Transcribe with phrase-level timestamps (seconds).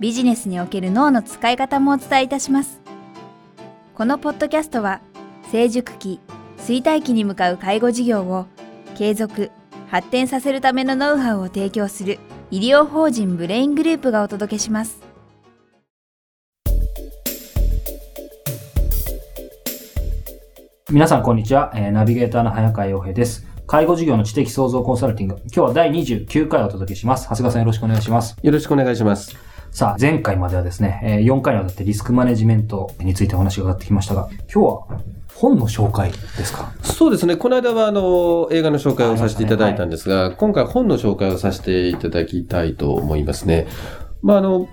[0.00, 2.80] ビジネスにおける脳の使い方もお伝えいたします。
[3.94, 5.02] このポッドキャストは
[5.52, 6.20] 成熟期、
[6.56, 8.46] 衰退期に向かう介護事業を
[8.96, 9.50] 継続、
[9.88, 12.18] 発展させるためのノウハウを提供する
[12.50, 15.02] 医療法人ブレイングループがお届けします。
[20.90, 23.46] 皆さんこんにちは、ナビゲーターの早川洋平です。
[23.66, 25.36] 介護事業の知的創造コンサルティング。
[25.44, 27.24] 今日は第29回をお届けします。
[27.24, 28.34] 長谷川さんよろしくお願いします。
[28.42, 29.49] よろしくお願いします。
[29.70, 35.00] さあ、前回まではですね、4回にわたってリスクマネジメントについてお話が上がってきましたが、今日は
[35.34, 36.72] 本の紹介ですか？
[36.82, 37.36] そうですね。
[37.36, 43.68] この間はあの映画の紹介をさせていただいたんですが、ねはい、今回本の紹介をさせていただきたいと思いますね。
[44.22, 44.68] まああの、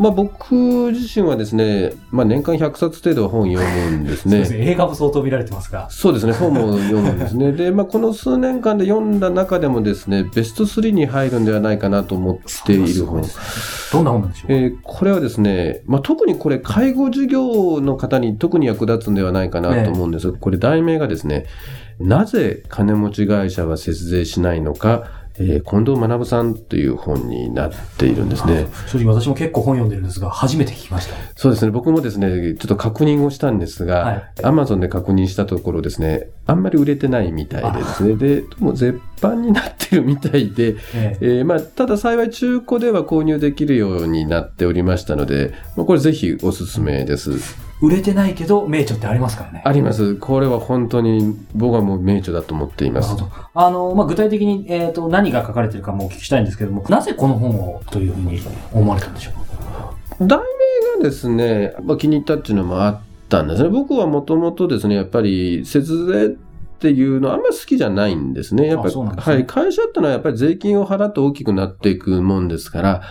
[0.00, 0.54] まあ、僕
[0.92, 4.30] 自身はですね、まあ、年間100冊程度本読むんですね。
[4.32, 4.70] そうですね。
[4.70, 5.88] 映画も相当見られてますが。
[5.90, 6.32] そうですね。
[6.32, 7.52] 本も読むんですね。
[7.52, 13.22] で、まあ、この数年間で読んだ中でもですね、ベスト3に入るんではないかなと思っている本。
[13.92, 14.52] どんな本なんでしょう？
[14.52, 21.44] えー、これはですね、まあ、特にこれ、介護事業の方に特に役立つんではないかなと思うんですが、ね、これ題名がですね、
[21.98, 28.66] なぜ金持ち会社は節税しないのか、えー、近藤学さんという本になっているんですね。
[28.86, 31.14] 正直私も結構本読んでるんですが、初めて聞きました。
[31.36, 31.70] そうですね。
[31.70, 47.69] 僕もですね、ちょっと確認をしたんですが、アマゾンで確認したところですね、あんまり売れてないみたいでですね、で、もう絶版になってるみたいで、ええー、まあ、ただ幸い中古では購入できるようになっておりましたので、まあ、これぜひおすすめです。
[47.80, 49.62] 売れてないけど名著ってありますからね。
[49.64, 50.16] あります。
[50.16, 53.16] これは本当に僕はもう名著だと思っています。
[53.54, 58.40] あの、まあ、具体的に、えっ、ー、と、何が書かれてるかもお聞きしたいんですけども、なぜこの本をというふうに
[58.72, 59.30] 思われたんでしょ
[60.20, 60.26] う？
[60.26, 60.44] 題名
[60.98, 63.68] がですね、まあ、気に入ったっていうのもあったんですね。
[63.70, 66.36] 僕はもともとですね、やっぱり節税
[66.80, 68.66] っていうのはあんまり好きじゃないんですね。
[68.66, 73.02] やっぱり、ね、はい、会社ってのはやっぱり税金を払って大きくなっていくもんですから、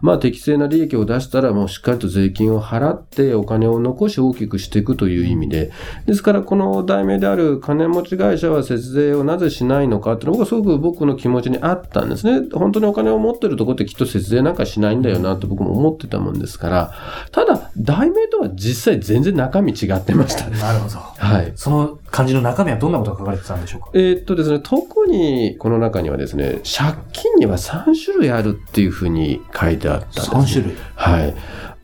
[0.00, 5.72] まあ適正な利益を出したらもうしっかりと税金を払ってお金を残し大きくしていくという意味で、
[6.06, 12.48] ですからこの題名である金持ち会社は節税をなぜしないのかっていうのがすごく僕の気持ちにあったんですね。
[12.52, 16.94] 本当にお金を持ってるところってきっと節税なんかしないんだよなって僕も思ってたもんですから、
[17.32, 20.48] ただ題名とは実際全然中身違ってました。
[20.56, 20.98] なるほど。
[20.98, 21.52] はい。
[21.56, 23.90] その感じの中身はどんなことが書かれてたんでしょうか？
[23.94, 30.36] えー、っとですね、特にこの中にはですね、借金には3種類あるっていうふうに書いてあったんです、ね。
[30.36, 30.76] 3種類？
[30.94, 31.34] はい。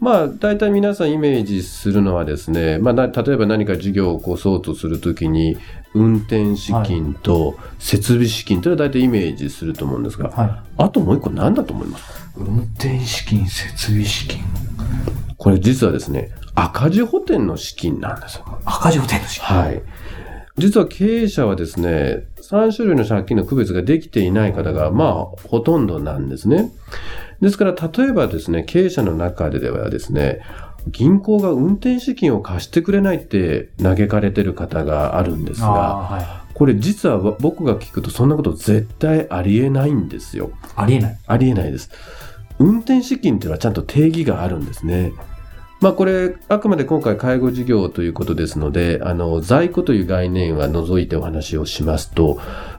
[0.00, 5.56] まあ、大体皆さんイメージするのはですね、まあ、例えば何か事業を起こそうとするときに、
[5.94, 12.04] 運転資金と設備資金というのは大体イメージすると思うんですが、はい、あともう一個何だと思います？
[12.04, 14.42] か運転資金、設備資金。
[15.36, 18.60] これ実はですね、赤字補填の資金なんですよ。
[18.64, 19.82] 赤字補填の資金はい。
[20.58, 26.70] 実は経営者はですね、3種類の借金の区別ができていない方が、まあ、ほとんどなんですね。
[27.40, 30.42] ですから、例えばですね、経営者の中でではですね、
[30.88, 40.50] 銀行が運転資金を貸してくれないって嘆かれてる方があるんですが、これ実は僕が聞くとそんなこと絶対ありえないんですよ。
[40.76, 41.90] ありえないありえないです。
[42.58, 45.12] 運転資金っていうのはちゃんと定義があるんですね。
[45.82, 52.38] まあこれ、あくまで今回介護事業ということですので、あの、在庫という概念は除いてお話をしますと、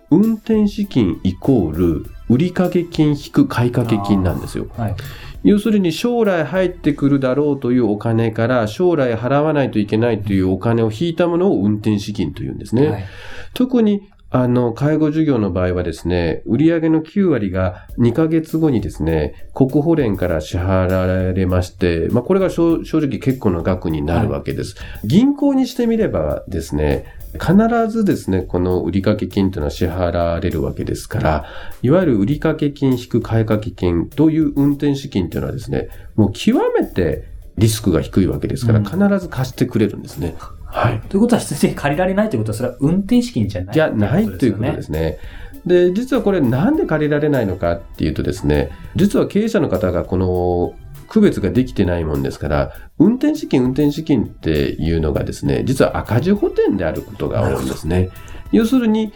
[0.10, 4.68] 運転資金イコール売掛金引く買掛金なんですよ。
[4.78, 4.96] はい、
[5.44, 12.88] 要するに将来入ってくるだろうというお金から将来払わないといけないというお金を引いたものを運転資金というんですね。
[12.88, 13.06] はい、
[13.54, 24.76] 特にあの、介護事業の場合はですね、売上の9割が2ヶ月後にですね、国保連から支払われまして、まあ、これが正直結構な額になるわけです。
[24.76, 27.56] はい、銀行にしてみればですね、必
[27.88, 31.46] ずですね、この売掛金というのは支払われるわけですから、
[31.84, 37.26] いわゆる売掛金引く買掛金という運転資金というのはですね、もう極めて
[37.60, 40.36] リスクが低いわけですから、必ず貸してくれるんですね。
[40.58, 41.00] うんはい。
[41.08, 45.20] ということは、必然借りられないということは、それは運転資金じゃない、じゃないということですね。
[45.66, 50.74] で、実はこれなんで借りられないのかっていうとですね、実は経営者の方がこの
[51.08, 58.10] 区別ができてないもんですから、運転資金、運転資金っていうのがですね、実は赤字補填であることが多いんですね。
[58.52, 59.14] 要するに、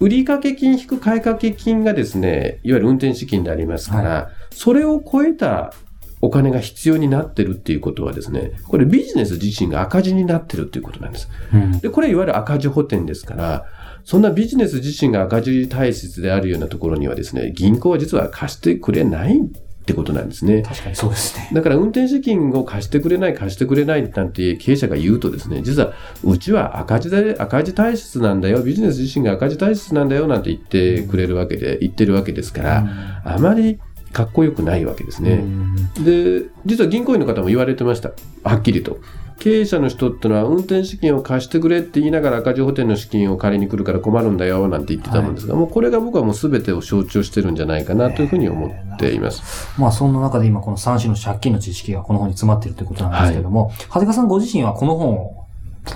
[0.00, 5.72] 売掛金引く買掛金がですね、いわゆる運転資金でありますから、はい、それを超えた
[6.20, 11.28] お金が必要になってるっていうことはですね、これビジネス自身が赤字になってるっていうことなんです。
[11.52, 11.78] うん。
[11.80, 13.66] で、これいわゆる赤字補填ですから、
[14.04, 20.62] そんなビジネス自身が赤字体質であるようなところにはですね、銀行は実は貸してくれないってことなんですね。
[20.62, 21.50] 確かにそうですね。
[21.54, 33.78] だから運転資金を貸してくれない、貸してくれないなんて経営者が言うとですね、実はうちは赤字で、赤字体質なんだよ、ビジネス自身が赤字体質なんだよなんて言ってくれるわけで、言ってるわけですから、あまり
[34.12, 35.32] かっこよくないわけですね。
[35.32, 38.10] うんで、実は銀行員の方も言われてました。
[38.44, 38.98] はっきりと。
[39.38, 49.80] 経営者の人ってのは運転資金を貸してくれって言いながら赤字補填の資金を借りに来るから困るんだよなんて言ってたもんですが、もうこれが僕はもう全てを象徴してるんじゃないかなというふうに思っています。
[49.80, 55.46] まあそんな中で今この3種の借金の知識がこの本に詰まっているということなんですけども、長谷川さんご自身はこの本を、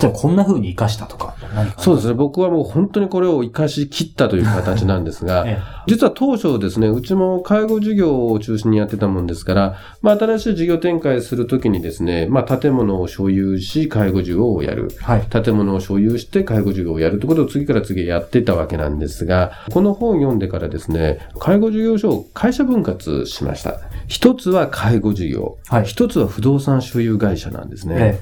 [0.01, 1.35] 例えばこんな風に活かしたとか。
[1.79, 2.15] そうですね。
[2.15, 14.89] 僕はもう本当にこれを活かし切ったという形なんですが、え実は当初ですね、うちも介護事業を中心にやってたもんですから、まあ新しい事業展開するときにですね、まあ建物を所有し介護事業をやる。
[14.93, 15.03] え。
[15.03, 15.27] はい。
[15.27, 23.81] 建物を所有して介護事業をやるということを次から次へやってたわけなんですが、この本を読んでからですね、介護事業所を会社分割しました。
[24.07, 25.85] 一つは介護事業、はい。
[25.85, 27.97] 一つは不動産所有会社なんですね。
[27.99, 28.21] え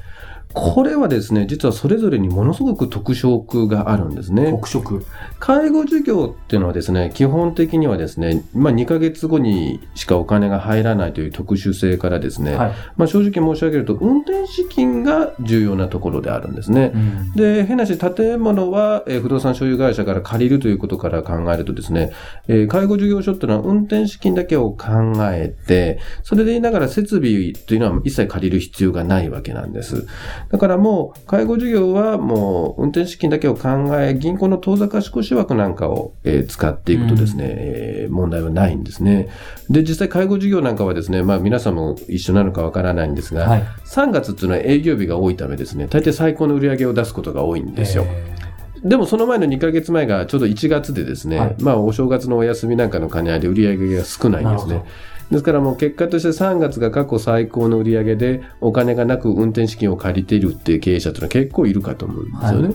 [0.53, 4.35] これはですね、実はそれぞれにものすごく特色があるんですえ。
[4.35, 4.51] ね。
[4.51, 5.05] 特色。
[5.39, 12.73] 介護事業っていうのはですね、基本的にはですね、まあ2ヶ月後にしかお金が入らないという特殊性からですね、はい。
[12.97, 16.91] まあ正直申し上げると、運転資金が重要なところであるんですね。
[16.95, 17.33] うん。
[17.33, 22.11] で、変なし、建物は、えー不動産所有会社から借りるということから考えるとですね、
[22.49, 24.89] えー介護事業所っていうのは運転資金だけを考
[25.33, 30.07] えて、それで言いながら設備というのは一切借りる必要がないわけなんです。
[30.49, 33.69] だからもう、介護事業はもう運転資金だけを考
[34.01, 39.29] え、銀行の当座貸越枠なんかを、えー使っていくとですね、えー問題はないんですね。
[39.69, 43.63] で、実際介護事業なんかはですね、まあ皆さんも一緒なのかわからないんですが、はい。
[43.87, 48.05] 3月っていうのは営業日が多いためですね、大抵最高の売り上げを出すことが多いんですよ。
[48.07, 48.41] え
[48.85, 54.83] でもその前の2ヶ月前がちょうど1月でですね、はいまあお正月のお休みなんかの兼ね合いで売り上げが少ないんですね。
[55.31, 62.69] ですからもう結果として3月が過去最高の売り上げでお金がなく運転資金を借りているっていう経営者っていうのは結構いるかと思うんですよね。
[62.69, 62.75] は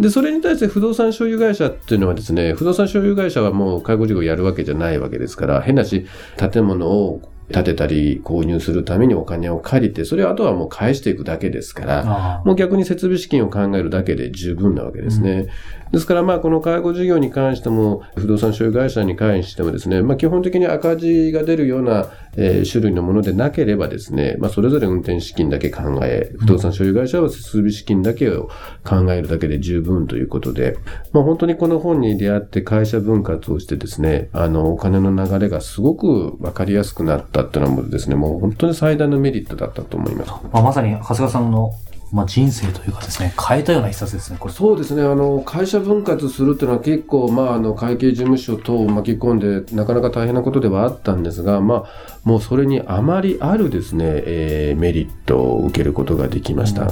[0.00, 6.06] で、それに対して不動産所有会社っていうのはですね、不動産所有会社はもう介護事業をやるわけじゃないわけですから、変なし、
[6.52, 15.46] 建物を建てたり購入するためにお金を借りて、それをあとはもう返していくだけですから、あもう逆に設備資金を考えるだけで十分なわけですね。
[15.92, 28.50] ですからまあこの介護事業に関しても、不動産所有会社に関してもですね、まあ基本的に赤字が出るような、えー種類のものでなければですね、まあそれぞれ運転資金だけ考え、不動産所有会社は設備資金だけを
[28.84, 30.76] 考えるだけで十分ということで、
[31.12, 40.30] まあ本当にこの本に出会って会社分割をしてですね、あのお金の流れがすごくわかりやすくなったっていうのもですね、もう本当に最大のメリットだったと思います。
[40.52, 41.72] まあ、まさに長谷川さんの、
[42.12, 44.54] まあ、人生というかですね、変えたような一冊ですね、これ。
[44.54, 45.02] そうですね。
[45.02, 51.84] あの、会社分割するっていうのは結構、まあ、あの、会計事務所等を巻き込んで、なかなか大変なことではあったんですが、まあ、
[52.24, 56.90] もうそれにあまりあるですね、えーメリットを受けることができました。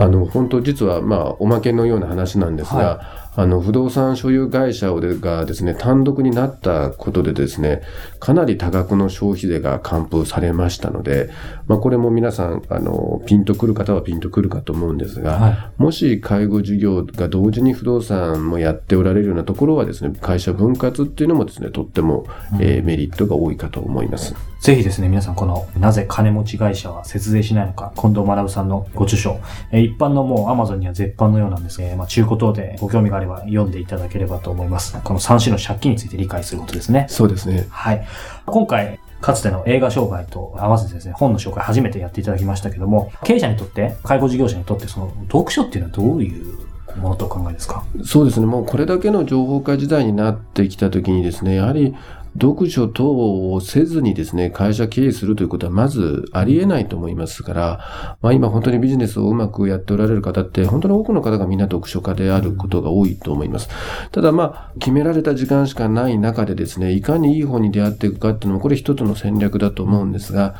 [0.00, 7.82] あの、本当実は、まあ、おまけのような話なんですが、はあの、不動産所有会社がですね、単独になったことでですね、
[8.18, 11.30] かなり多額の消費税が還付されましたので、
[11.68, 22.26] まあ、これも皆さん、あの、ピンとくる方はピンとくるかと思うんですが、はもし介護事業が同時に不動産もやっておられるようなところはですね、会社分割っていうのもですね、とっても、
[22.58, 24.34] えーメリットが多いかと思います。
[24.60, 29.38] ぜひですね、皆さんこの、なぜ金持ち会社は節税しないのか、近藤学さんのご著書、
[29.70, 31.94] えー一般のもう Amazon には絶版のようなんですね。
[31.94, 34.98] まあ、中古等でご興味があれば読んでいただければと思います。
[35.04, 37.06] この3種の借金について理解することですね。
[37.08, 37.66] そうですね。
[37.70, 38.06] はい。
[38.46, 46.58] 今回、かつての映画紹介と合わせてですね、本の紹介初めてやっていただきましたけども、経営者にとって、介護事業者にとって、その、読書っていうのはどういう
[46.96, 47.84] ものとお考えですか？
[48.04, 48.46] そうですね。
[48.46, 51.94] もうこれだけの情報化時代になってきたときにですね、やはり
[52.34, 63.68] 読書等をせずにですね、会社経営するということはまずありえないと思いますから、まあ今本当にビジネスをうまくやっておられる方って、本当に多くの方がみんな読書家であることが多いと思います。
[64.12, 70.54] ただまあ、決められた時間しかない中でですね、いかにいい本に出会っていくかっていうのも、これ一つの戦略だと思うんですが、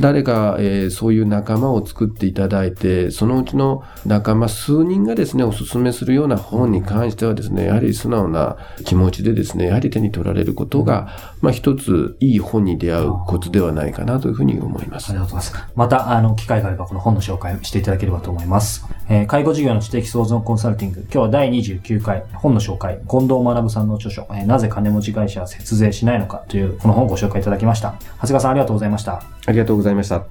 [0.00, 15.18] 誰か、えーそういう仲間を作っていただいて、そのうちの仲間数人がですね、おすすめするような本に関してはですね、やはり素直な気持ちでですね、やはり手に取られることが、まあ一ついい本に出会うコツではないかなというふうに思いますあり。
[15.18, 15.72] がとうございます。
[15.74, 18.86] また、あの、機会があればこの本の紹介をしていただければと思います。
[19.10, 21.00] えー介護事業の知的創造コンサルティング。
[21.04, 23.00] 今日は第29回本の紹介。
[23.08, 27.94] 近藤学さんの著書、えーなぜ金持ち会社は節税しないのかというこの本をご紹介いただきました。
[28.20, 29.22] 長谷川さんありがとうございました。
[29.46, 30.24] ありがとうございました。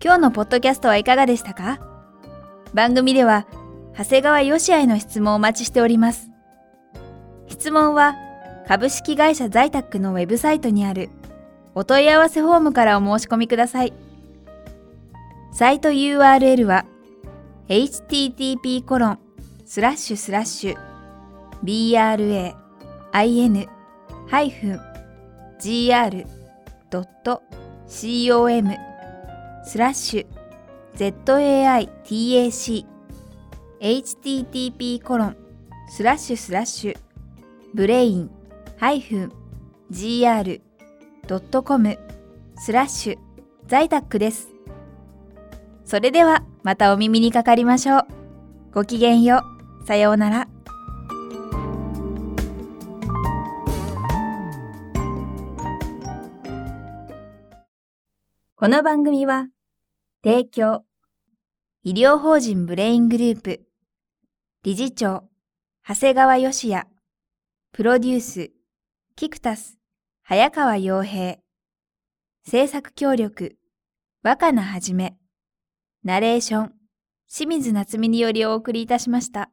[0.00, 1.80] 今日のポッドキャストはいかがでしたか？
[2.74, 3.48] 番組では
[3.98, 6.30] 長谷川よしあへの質問をお待ちしております。
[7.48, 8.14] 質問は
[8.66, 11.08] 株式会社在宅のウェブサイトにある
[11.74, 13.92] お問い合わせフォームからお申し込みください。
[15.52, 16.84] サイト URL は
[17.68, 19.18] http コロン
[19.64, 20.76] スラッシュスラッシュ
[21.62, 23.56] brain-gr.com
[29.64, 30.26] スラッシュ
[31.24, 32.86] zaitac
[33.80, 35.36] http コロン
[35.88, 36.98] スラッシュスラッシュ
[37.72, 38.35] ブレイン
[38.78, 40.38] -gr.com
[42.58, 43.18] スラッシュ
[43.66, 44.48] 在宅です。
[45.84, 48.06] それではまたお耳にかかりましょう。
[48.72, 49.42] ごきげんよ
[49.82, 49.86] う。
[49.86, 50.48] さようなら。
[58.58, 59.48] この番組は
[60.24, 60.82] 提供
[61.84, 63.60] 医療法人ブレイングループ
[64.64, 65.28] 理事長
[65.86, 66.88] 長谷川義也
[67.70, 68.55] プロデュース
[69.18, 69.78] キクタス
[70.24, 71.38] 早川洋平
[72.46, 73.56] 制作協力
[74.22, 75.16] 若菜はじめ
[76.04, 76.72] ナレーション
[77.26, 79.48] 清水夏美によりお送りいたしました。